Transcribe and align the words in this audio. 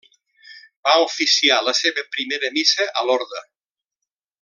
Va 0.87 0.95
oficiar 1.03 1.59
la 1.67 1.75
seva 1.83 2.07
primera 2.17 2.53
missa 2.59 2.91
a 3.03 3.07
Lorda. 3.11 3.47